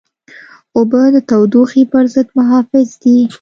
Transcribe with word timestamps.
اوبه 0.75 1.01
د 1.15 1.17
تودوخې 1.29 1.83
پر 1.91 2.03
ضد 2.13 2.27
محافظ 2.37 2.87
دي. 3.01 3.17